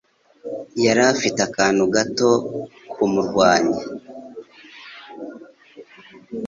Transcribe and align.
Yari 0.85 1.01
afite 1.13 1.39
akantu 1.47 1.83
gato 1.93 2.29
kumurwanya. 2.91 3.79